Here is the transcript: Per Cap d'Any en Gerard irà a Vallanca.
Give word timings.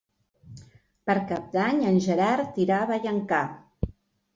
Per 1.11 1.17
Cap 1.33 1.53
d'Any 1.57 1.85
en 1.93 2.03
Gerard 2.09 2.61
irà 2.67 2.83
a 2.87 2.93
Vallanca. 2.97 3.49